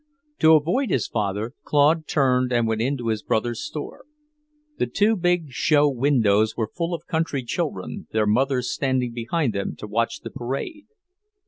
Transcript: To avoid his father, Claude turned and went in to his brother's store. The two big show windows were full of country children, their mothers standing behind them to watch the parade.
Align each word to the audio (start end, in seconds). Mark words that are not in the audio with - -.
To 0.39 0.55
avoid 0.55 0.89
his 0.89 1.05
father, 1.07 1.53
Claude 1.63 2.07
turned 2.07 2.51
and 2.51 2.67
went 2.67 2.81
in 2.81 2.97
to 2.97 3.09
his 3.09 3.21
brother's 3.21 3.61
store. 3.63 4.05
The 4.79 4.87
two 4.87 5.15
big 5.15 5.51
show 5.51 5.87
windows 5.89 6.57
were 6.57 6.71
full 6.75 6.95
of 6.95 7.05
country 7.05 7.43
children, 7.43 8.07
their 8.09 8.25
mothers 8.25 8.71
standing 8.73 9.13
behind 9.13 9.53
them 9.53 9.75
to 9.75 9.85
watch 9.85 10.21
the 10.21 10.31
parade. 10.31 10.87